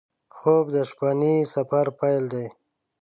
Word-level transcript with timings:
خوب 0.35 0.65
د 0.75 0.77
شپهني 0.89 1.35
سفر 1.53 1.85
پیل 1.99 2.23
دی 2.33 2.47